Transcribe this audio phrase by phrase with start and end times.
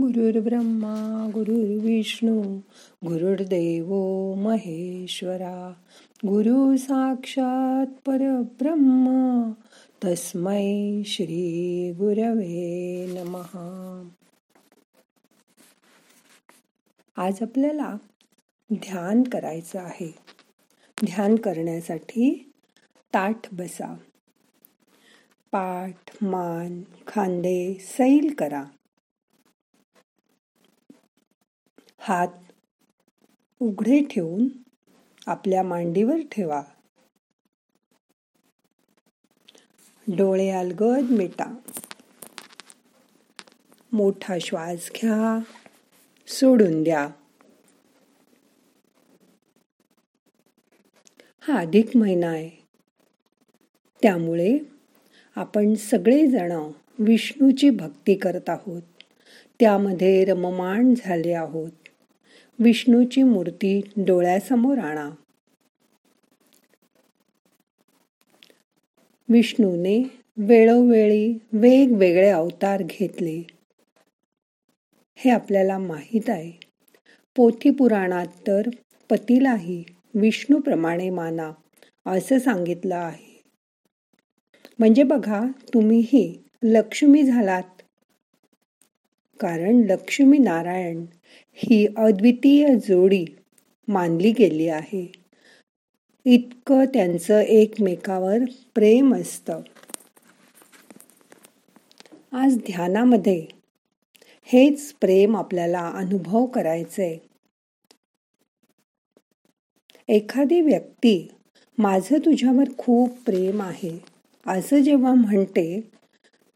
[0.00, 2.58] गुरुर्ब्रह्मा गुरुर्विष्णू
[3.04, 3.94] गुरुर्देव
[4.34, 5.74] महेश्वरा.
[6.26, 9.08] गुरु साक्षात परब्रह्म
[10.04, 14.08] तस्मै श्री गुरवे नमहा
[17.16, 17.96] आज आपल्याला
[18.72, 20.14] ध्यान करायचं आहे.
[21.04, 22.52] ध्यान करण्यासाठी
[23.14, 23.96] ताठ बसा.
[25.52, 28.64] पाठ मान खांदे सैल करा.
[32.02, 32.28] हात
[33.60, 34.48] उघडे ठेवून
[35.26, 36.62] आपल्या मांडीवर ठेवा.
[40.08, 41.54] डोळे अलगद मिटा.
[43.92, 45.40] मोठा श्वास घ्या.
[46.26, 47.08] सोडून द्या.
[51.40, 52.50] हा अधिक महिना आहे.
[54.02, 54.58] त्यामुळे
[55.36, 56.52] आपण सगळेजण
[56.98, 58.82] विष्णूची भक्ती करत आहोत.
[59.60, 61.79] त्यामध्ये रममाण झाले आहोत.
[62.64, 65.10] विष्णूची मूर्ती डोळ्यासमोर आणा.
[69.28, 70.02] विष्णूने
[70.36, 73.42] वेळोवेळी वेगवेगळे अवतार घेतले.
[75.14, 76.52] हे आपल्याला माहीत आहे.
[77.36, 78.62] पोथी पुराणात तर
[79.10, 81.52] पतीलाही विष्णूप्रमाणे माना
[82.06, 83.42] असं सांगितलं आहे.
[84.78, 85.42] म्हणजे बघा
[85.74, 87.79] तुम्हीही लक्ष्मी झालात.
[89.40, 91.04] कारण लक्ष्मी नारायण
[91.52, 93.24] ही अद्वितीय जोडी
[93.88, 95.12] मानली गेली आहे.
[96.24, 98.38] इतकं त्यांचं एकमेकावर
[98.74, 99.60] प्रेम असतं.
[102.32, 103.46] आज ध्यानामध्ये
[104.44, 107.18] हेच प्रेम आपल्याला अनुभव करायचंय.
[110.08, 111.28] एखादी व्यक्ती
[111.78, 113.98] माझं तुझ्यावर खूप प्रेम आहे
[114.46, 115.80] असं जेव्हा म्हणते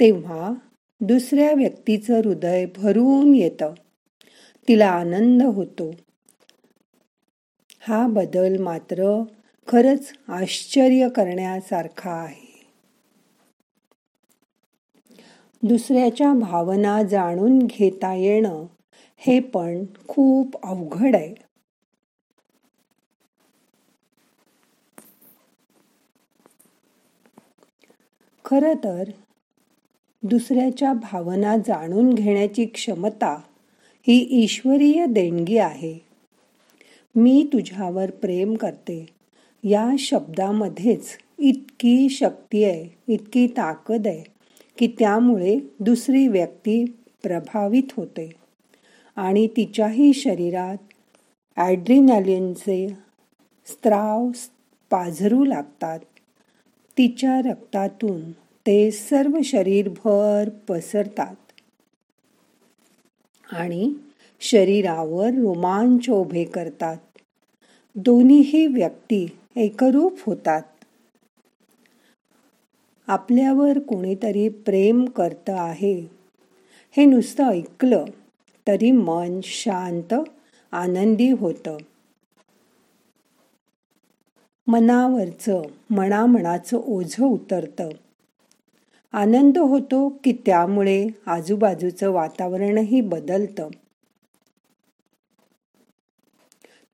[0.00, 0.52] तेव्हा
[1.06, 3.74] दुसऱ्या व्यक्तीचं हृदय भरून येतं.
[4.68, 5.90] तिला आनंद होतो.
[7.80, 9.22] हा बदल मात्र
[9.68, 12.54] खरच आश्चर्य करण्यासारखा आहे.
[15.62, 18.66] दुसऱ्याच्या भावना जाणून घेता येणं
[19.16, 21.34] हे पण खूप अवघड आहे.
[28.44, 29.10] खर तर
[30.24, 33.40] दुसऱ्याच्या भावना जाणून घेण्याची क्षमता
[34.06, 35.98] ही ईश्वरीय देणगी आहे.
[37.14, 39.06] मी तुझ्यावर प्रेम करते.
[39.64, 44.24] या शब्दामध्येच इतकी शक्ती आहे इतकी ताकद आहे
[44.78, 46.84] की त्यामुळे दुसरी व्यक्ती
[47.22, 48.30] प्रभावित होते.
[49.16, 50.76] आणि तिच्याही शरीरात
[51.56, 52.88] ॲड्रिनॅलिनचे
[53.66, 54.30] स्त्राव
[54.90, 56.00] पाझरू लागतात.
[56.98, 58.20] तिच्या रक्तातून
[58.66, 61.36] ते सर्व शरीरभर पसरतात.
[63.52, 63.94] आणि
[64.40, 66.96] शरीरावर रोमांच उभे करतात.
[67.94, 69.26] दोन्हीही व्यक्ती
[69.56, 70.62] एकरूप होतात.
[73.06, 76.00] आपल्यावर कोणीतरी प्रेम करत आहे.
[76.96, 78.04] हे नुसतं ऐकलं
[78.68, 80.14] तरी मन शांत
[80.72, 81.76] आनंदी होतं.
[84.66, 87.88] मनावरचं मनामनाचं ओझं उतरतं.
[89.14, 93.68] आनंद होतो की त्यामुळे आजूबाजूचं वातावरणही बदलतं.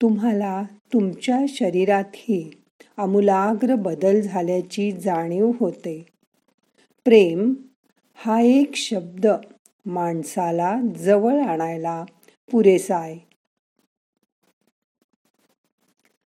[0.02, 2.50] तुम्हाला तुमच्या शरीरातही
[2.96, 6.06] आमूलाग्र बदल झाल्याची जाणीव होते.
[7.04, 7.54] प्रेम
[8.14, 9.26] हा एक शब्द
[9.86, 12.04] माणसाला जवळ आणायला
[12.50, 13.18] पुरेसा आहे.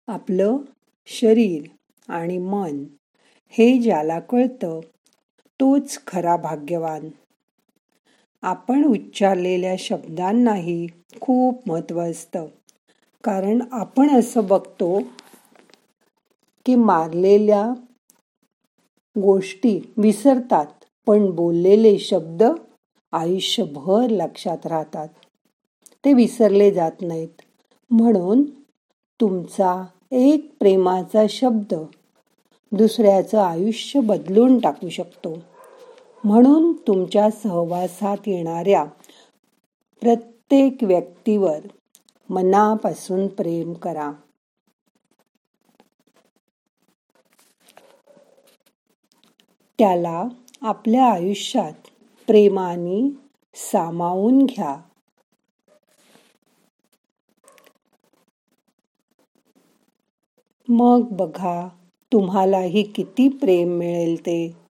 [0.08, 0.58] आपलं
[1.06, 1.63] शरीर
[2.08, 2.84] आणि मन
[3.50, 4.79] हे ज्याला कळतं
[5.61, 7.09] तोच खरा भाग्यवान.
[8.41, 10.88] आपण उच्चारलेल्या शब्दांनाही
[11.22, 12.45] खूप महत्त्व असतं.
[13.23, 14.99] कारण आपण असं बघतो
[16.66, 17.69] की मारलेल्या
[19.22, 20.66] गोष्टी विसरतात
[21.07, 22.43] पण बोललेले शब्द
[23.11, 25.07] आयुष्यभर लक्षात राहतात.
[26.05, 27.41] ते विसरले जात नाहीत.
[27.91, 28.43] म्हणून
[29.22, 31.73] तुमचा एक प्रेमाचा शब्द
[32.72, 35.37] दुसऱ्याचं आयुष्य बदलून टाकू शकतो.
[36.23, 38.84] म्हणून तुमच्या सहवासात येणाऱ्या
[40.02, 41.59] प्रत्येक व्यक्तीवर
[42.29, 44.12] मनापासून प्रेम करा.
[49.79, 50.23] त्याला
[50.62, 51.88] आपल्या आयुष्यात
[52.28, 53.09] प्रेमाने
[53.56, 54.76] सामावून घ्या.
[60.67, 61.67] मग बघा
[62.14, 64.60] तुम्हालाही किती प्रेम मिळेल ते.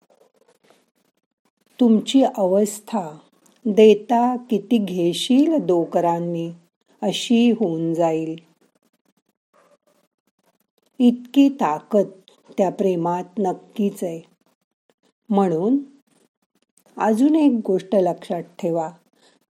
[1.82, 3.18] तुमची अवस्था.
[3.66, 6.52] देता किती घेशील दोकरांनी
[7.02, 8.36] अशी होऊन जाईल.
[11.00, 12.06] इतकी ताकद
[12.58, 14.22] त्या प्रेमात नक्कीच आहे.
[15.30, 15.78] म्हणून
[16.98, 18.90] अजून एक गोष्ट लक्षात ठेवा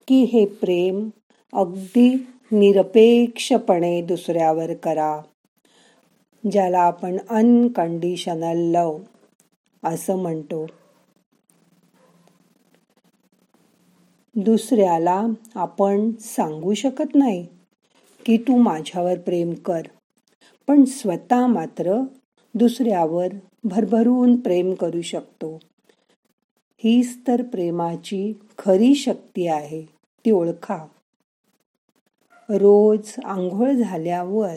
[0.08, 1.10] की हे प्रेम
[1.54, 5.22] अगदी निरपेक्षपणे दुसऱ्यावर करा
[6.52, 8.98] ज्याला आपण अनकंडिशनल लव
[9.84, 10.66] असं म्हणतो.
[14.36, 15.26] दुसऱ्याला
[15.56, 17.48] आपण सांगू शकत नाही
[18.26, 19.82] की तू माझ्यावर प्रेम कर
[20.68, 22.00] पण स्वतः मात्र
[22.56, 23.28] दुसऱ्यावर
[23.64, 25.60] भरभरून प्रेम करू शकतो.
[26.78, 29.86] हीच तर प्रेमाची खरी शक्ती आहे
[30.26, 30.78] ती ओळखा.
[32.50, 34.56] रोज आंघोळ झाल्यावर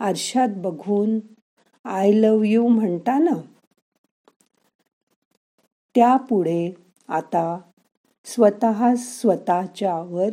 [0.00, 1.18] आरशात बघून
[1.84, 3.40] आय लव यू म्हणता ना?
[5.94, 6.74] त्यापुढे
[7.08, 7.58] आता
[8.24, 10.28] स्वतः स्वतःच्यावर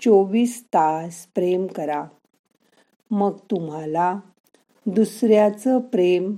[0.00, 2.04] चोवीस तास प्रेम करा.
[3.10, 4.18] मग तुम्हाला
[4.86, 6.34] दुसऱ्याचं प्रेम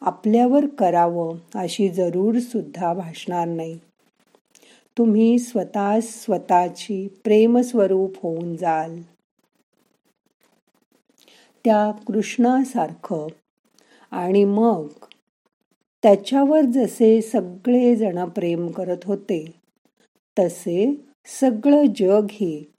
[0.00, 3.78] आपल्यावर करावं अशी जरूर सुद्धा भासणार नाही.
[4.98, 9.00] तुम्ही स्वतः स्वतःची प्रेमस्वरूप होऊन जाल.
[11.64, 13.26] त्या कृष्णासारखं
[14.10, 14.86] आणि मग
[16.02, 19.54] त्याच्यावर जसे सगळे जण प्रेम करत होते
[20.38, 21.06] तसे
[21.40, 22.72] सगळं जगही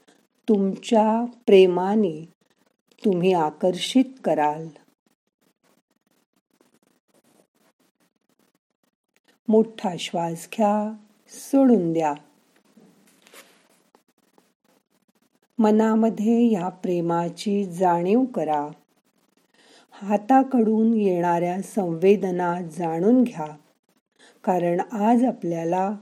[0.49, 2.29] तुमच्या प्रेमाने
[3.05, 4.67] तुम्ही आकर्षित कराल.
[9.47, 10.93] मोठा श्वास घ्या
[11.29, 12.13] सोडून द्या.
[15.59, 18.67] मनामध्ये या प्रेमाची जाणीव करा.
[20.01, 23.57] हाताकडून येणाऱ्या संवेदना जाणून घ्या.
[24.43, 25.97] कारण आज आपल्याला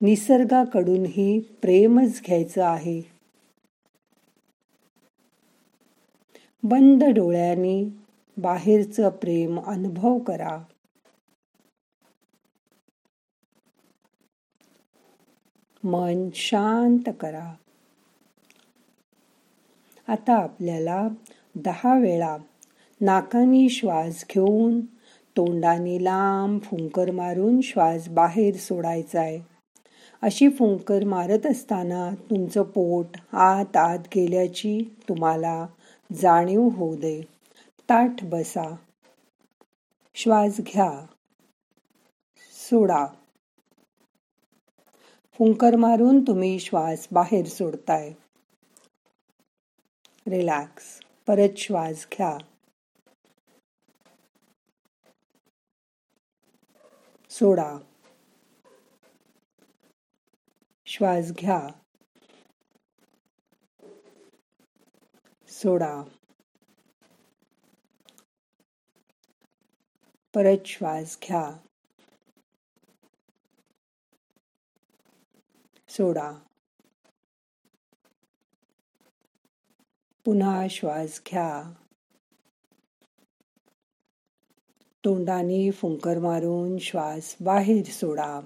[0.00, 3.02] निसर्गाकडूनही प्रेमच घ्यायचं आहे.
[6.62, 7.84] बंद डोळ्यांनी
[8.36, 10.62] बाहेरचं प्रेम अनुभव करा.
[15.84, 17.54] मन शांत करा.
[20.08, 21.08] आता आपल्याला
[21.54, 22.36] दहा वेळा
[23.00, 24.80] नाकाने श्वास घेऊन
[25.36, 29.40] तोंडाने लांब फुंकर मारून श्वास बाहेर सोडायचा आहे
[30.22, 35.66] अशी फुंकर मारत असताना तुमचं पोट आत आत गेल्याची तुम्हाला
[36.12, 37.22] जाणीव होऊ दे.
[37.90, 38.76] ताठ बसा.
[40.14, 41.06] श्वास घ्या.
[42.52, 43.06] सोडा.
[45.32, 48.12] फुंकर मारून तुम्ही श्वास बाहेर सोडताय.
[50.26, 51.00] रिलॅक्स.
[51.26, 52.38] परत श्वास घ्या.
[57.40, 57.78] सोडा.
[60.86, 61.68] श्वास घ्या.
[65.48, 66.02] सोडा.
[70.34, 71.56] परत श्वास घ्या.
[75.88, 76.32] सोडा.
[80.24, 81.79] पुन्हा श्वास घ्या.
[85.04, 88.40] तोंडाने फुंकर मारून श्वास बाहेर सोडा.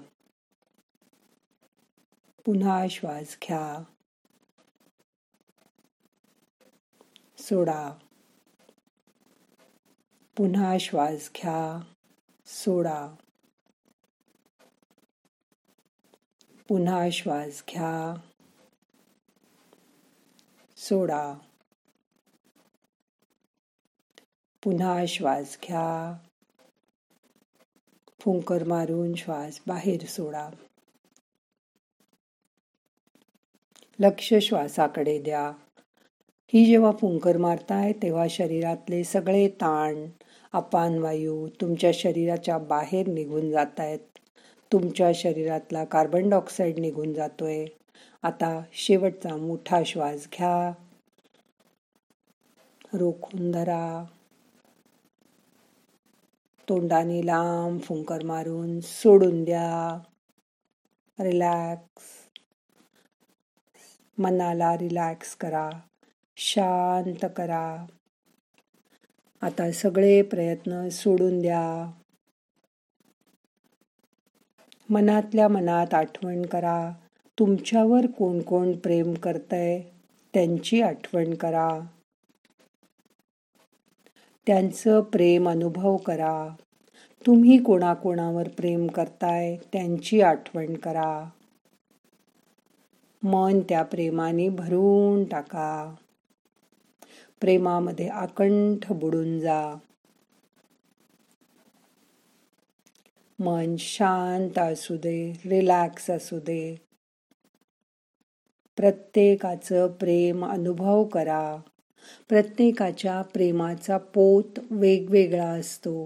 [2.45, 3.83] पुन्हा श्वास घ्या.
[7.37, 7.93] सोडा.
[10.37, 11.93] पुन्हा श्वास घ्या.
[12.45, 13.15] सोडा.
[16.67, 18.15] पुन्हा श्वास घ्या.
[20.77, 21.33] सोडा.
[24.63, 26.24] पुन्हा श्वास घ्या.
[28.25, 30.49] फुंकर मारून श्वास बाहेर सोडा.
[33.99, 35.51] लक्ष श्वासाकडे द्या.
[36.53, 40.05] ही जेव्हा फुंकर मारताय तेव्हा शरीरातले सगळे ताण
[40.53, 43.99] अपान वायू तुमच्या शरीराच्या बाहेर निघून जात आहेत
[44.71, 47.65] तुमच्या शरीरातला कार्बन डायऑक्साईड निघून जातोय.
[48.23, 50.73] आता शेवटचा मोठा श्वास घ्या.
[52.93, 54.05] रोखून धरा.
[56.69, 59.99] तोंडाने लांब फुंकर मारून सोडून द्या.
[61.23, 62.03] रिलॅक्स
[64.17, 65.69] मनाला रिलॅक्स करा.
[66.37, 67.85] शांत करा.
[69.41, 71.91] आता सगळे प्रयत्न सोडून द्या.
[74.89, 76.91] मनातल्या मनात आठवण करा.
[77.39, 79.81] तुमच्यावर कोण कोण प्रेम करतंय
[80.33, 81.79] त्यांची आठवण करा.
[84.47, 86.55] त्यांचं प्रेम अनुभव करा.
[87.25, 91.29] तुम्ही कोणाकोणावर प्रेम करताय त्यांची आठवण करा.
[93.23, 95.95] मन त्या प्रेमाने भरून टाका.
[97.41, 99.75] प्रेमामध्ये आकंठ बुडून जा.
[103.39, 106.75] मन शांत असू दे रिलॅक्स असू दे.
[108.77, 111.57] प्रत्येकाचं प्रेम अनुभव करा.
[112.29, 116.05] प्रत्येकाच्या प्रेमाचा पोत वेगवेगळा असतो.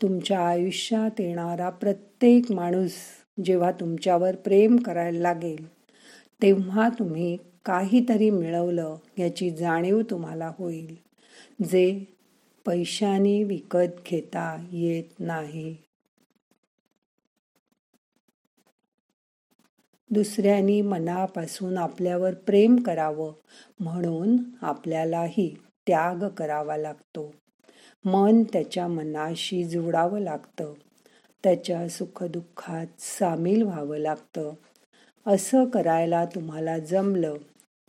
[0.00, 2.92] तुमच्या आयुष्यात येणारा प्रत्येक माणूस
[3.44, 5.64] जेव्हा तुमच्यावर प्रेम करायला लागेल
[6.42, 10.94] तेव्हा तुम्ही काहीतरी मिळवलं याची जाणीव तुम्हाला होईल
[11.64, 12.04] जे
[12.66, 15.76] पैशाने विकत घेता येत नाही.
[20.10, 23.32] दुसऱ्यांनी मनापासून आपल्यावर प्रेम करावं
[23.80, 27.34] म्हणून आपल्यालाही त्याग करावा लागतो.
[28.04, 30.72] मन त्याच्या मनाशी जुडावं लागतं.
[31.44, 34.52] त्याच्या सुखदुःखात सामील व्हावं लागतं.
[35.26, 37.34] असं करायला तुम्हाला जमलं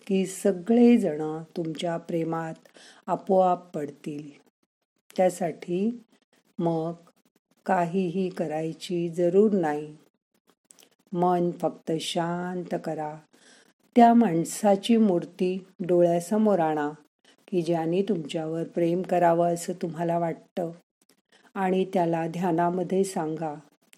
[0.08, 2.54] की सगळेजण तुमच्या प्रेमात
[3.08, 4.30] आपोआप पडतील.
[5.18, 6.04] त्यासाठी
[6.60, 6.94] मग
[7.66, 9.96] काहीही करायची जरूर नाही.
[11.14, 13.16] मन फक्त शांत करा.
[13.96, 16.92] त्या माणसाची मूर्ती डोळ्यासमोर आणा
[17.48, 20.72] की ज्याने तुमच्यावर प्रेम करावं असं तुम्हाला वाटतं.
[21.54, 23.54] आणि त्याला ध्यानामध्ये सांगा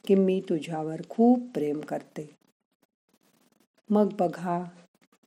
[0.05, 2.29] की मी तुझ्यावर खूप प्रेम करते.
[3.89, 4.63] मग बघा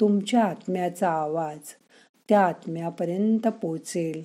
[0.00, 1.58] तुमच्या आत्म्याचा आवाज
[2.28, 4.22] त्या आत्म्यापर्यंत पोचेल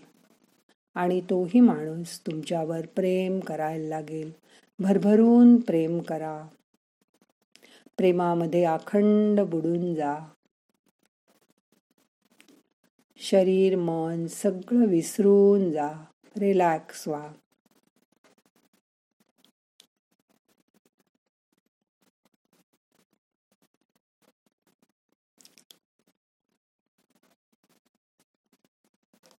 [0.96, 4.32] आणि तोही माणूस तुमच्यावर प्रेम करायला लागेल.
[4.80, 6.48] भरभरून प्रेम करा.
[8.02, 10.20] प्रेमामध्ये अखंड बुडून जा.
[13.18, 15.92] शरीर मन सगळं विसरून जा.
[16.40, 17.34] रिलॅक्स व्हा.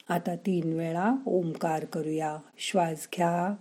[0.09, 2.39] आता तीन वेळा ओंकार करूया.
[2.59, 3.55] श्वास घ्या.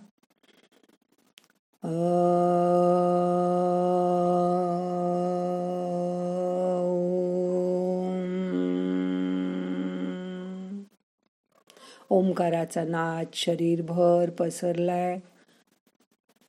[12.13, 15.19] ओंकाराचा नाद शरीरभर पसरलाय.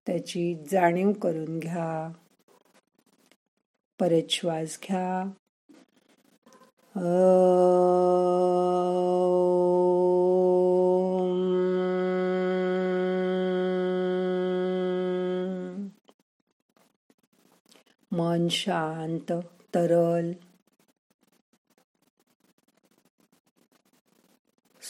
[0.06, 2.12] त्याची जाणीव करून घ्या.
[4.00, 5.30] परत श्वास घ्या.
[18.12, 19.32] मन शांत
[19.74, 20.32] तरल.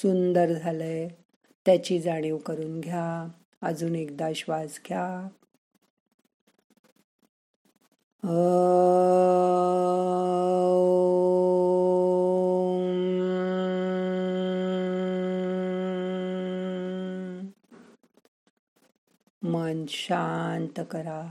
[0.03, 1.09] सुंदर झालंय.
[1.67, 3.29] त्याची जाणीव करून घ्या.
[3.63, 5.29] अजून एकदा श्वास घ्या.
[19.43, 21.31] मन शांत करा.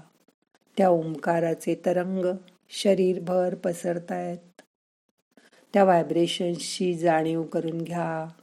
[0.77, 2.25] त्या ओंकाराचे तरंग
[2.69, 4.61] शरीरभर पसरतायत.
[5.73, 8.40] त्या व्हायब्रेशन्सची जाणीव करून घ्या.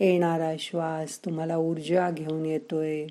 [0.00, 3.06] येणारा श्वास तुम्हाला ऊर्जा घेऊन येतोय.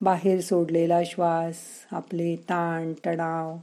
[0.00, 1.56] बाहेर सोडलेला श्वास
[1.90, 3.56] आपले ताण तणाव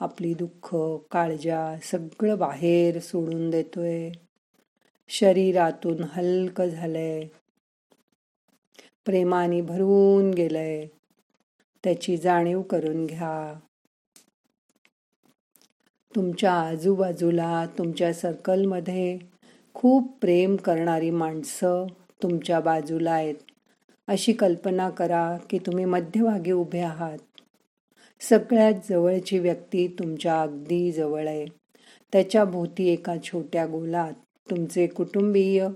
[0.00, 0.76] आपली दुःख
[1.10, 4.10] काळजा सगळं बाहेर सोडून देतोय.
[5.08, 7.26] शरीरातून हलक झालंय.
[9.04, 10.86] प्रेमाने भरून गेलंय.
[11.84, 13.60] त्याची जाणीव करून घ्या.
[16.16, 19.18] तुमच्या आजूबाजूला तुमच्या सर्कलमध्ये
[19.82, 21.86] खूप प्रेम करणारी माणसं
[22.22, 23.34] तुमच्या बाजूला आहेत.
[24.08, 27.18] अशी कल्पना करा की तुम्ही मध्यभागी उभे आहात.
[28.20, 31.46] सगळ्यात जवळची व्यक्ती तुमच्या अगदी जवळ आहे.
[32.12, 34.12] त्याच्या भोवती एका छोट्या गोलात
[34.50, 35.68] तुमचे कुटुंबीय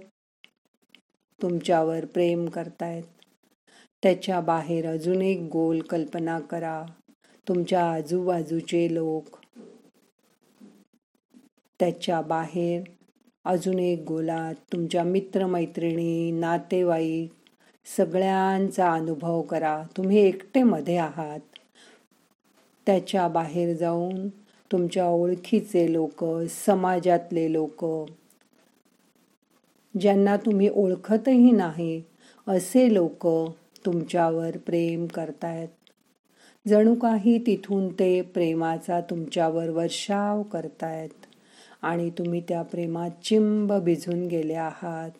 [1.42, 3.04] तुमच्यावर प्रेम करतायत.
[4.02, 6.84] त्याच्या बाहेर अजून एक गोल कल्पना करा.
[7.48, 9.24] तुमच्या आजूबाजूचे लोक
[11.80, 12.82] त्याच्या बाहेर
[13.44, 17.32] अजून एक गोलात तुमच्या मित्रमैत्रिणी नातेवाईक
[17.96, 19.82] सगळ्यांचा अनुभव करा.
[19.96, 21.40] तुम्ही एकटे मध्ये आहात.
[22.86, 24.28] त्याच्या बाहेर जाऊन
[24.72, 27.84] तुमच्या ओळखीचे लोक समाजातले लोक
[30.00, 32.02] ज्यांना तुम्ही ओळखतही नाही
[32.48, 33.26] असे लोक
[33.86, 35.68] तुमच्यावर प्रेम करतायत.
[36.68, 41.23] जणू काही तिथून ते प्रेमाचा तुमच्यावर वर्षाव करतायत.
[41.84, 45.10] आणि तुम्ही त्या प्रेमात चिंब भिजून गेले आहात.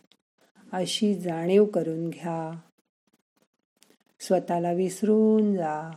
[0.73, 2.61] अशी जाणीव करून घ्या.
[4.21, 5.91] स्वतःला विसरून जा.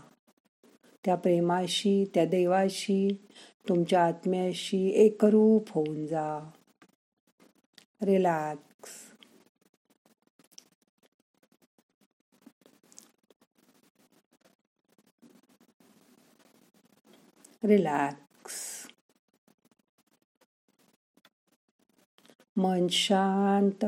[1.05, 3.25] त्या प्रेमाशी त्या देवाशी
[3.69, 6.51] तुमच्या आत्म्याशी एकरूप होऊन जा.
[8.01, 8.89] रिलॅक्स.
[17.63, 18.26] रिलॅक्स.
[22.57, 23.85] मन शांत.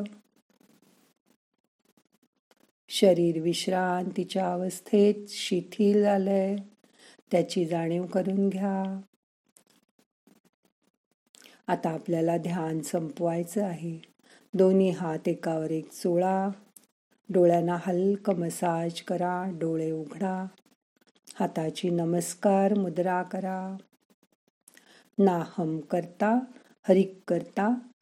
[2.89, 6.55] शरीर विश्रांतीच्या अवस्थेत शिथिल झालंय
[7.31, 9.01] त्याची जाणीव करून घ्या.
[11.67, 13.99] आता आपल्याला ध्यान संपवायचं आहे.
[14.53, 16.49] दोन्ही हात एकावर एक चोळा.
[17.29, 19.51] डोळ्यांना हलकं मसाज करा.
[19.51, 20.45] डोळे उघडा.
[21.39, 23.77] हाताची नमस्कार मुद्रा करा.
[25.19, 26.39] नाहम करता
[26.87, 27.75] हरिक करता